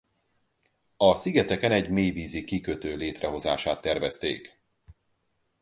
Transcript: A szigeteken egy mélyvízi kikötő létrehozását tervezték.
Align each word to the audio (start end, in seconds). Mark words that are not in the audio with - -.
A 0.97 1.15
szigeteken 1.15 1.71
egy 1.71 1.89
mélyvízi 1.89 2.43
kikötő 2.43 2.95
létrehozását 2.95 3.81
tervezték. 3.81 4.61